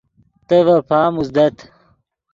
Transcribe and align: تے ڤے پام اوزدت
تے 0.47 0.57
ڤے 0.65 0.75
پام 0.89 1.13
اوزدت 1.17 1.55